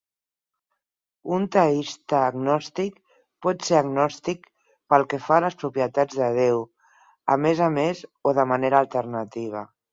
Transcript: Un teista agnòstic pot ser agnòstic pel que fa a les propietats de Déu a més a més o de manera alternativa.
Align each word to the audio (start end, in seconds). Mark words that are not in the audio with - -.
Un 1.35 1.43
teista 1.55 2.21
agnòstic 2.29 2.97
pot 3.47 3.67
ser 3.69 3.77
agnòstic 3.81 4.49
pel 4.95 5.07
que 5.13 5.21
fa 5.29 5.37
a 5.39 5.45
les 5.47 5.61
propietats 5.65 6.21
de 6.23 6.33
Déu 6.41 6.67
a 7.37 7.41
més 7.47 7.65
a 7.71 7.73
més 7.79 8.05
o 8.33 8.39
de 8.43 8.51
manera 8.57 8.85
alternativa. 8.89 9.67